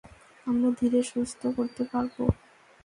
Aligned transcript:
আমরা 0.47 0.69
ধীরে 0.79 0.99
সুস্থে 1.11 1.47
করতে 1.57 1.83
পারবো। 1.91 2.23